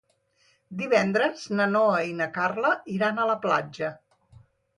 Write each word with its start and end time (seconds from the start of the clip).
Divendres 0.79 1.43
na 1.59 1.67
Noa 1.73 1.99
i 2.13 2.15
na 2.23 2.29
Carla 2.39 2.73
iran 2.95 3.21
a 3.21 3.29
la 3.35 3.37
platja. 3.45 3.93